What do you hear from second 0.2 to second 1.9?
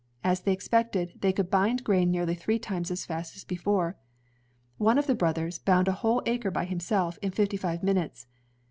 As they expected, they could bind